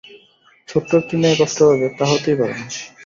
ছোট্ট 0.67 0.89
একটি 0.99 1.15
মেয়ে 1.21 1.39
কষ্ট 1.41 1.57
পাবে, 1.67 1.87
তা 1.97 2.03
হতেই 2.11 2.37
পারে 2.39 2.53
না। 2.53 2.65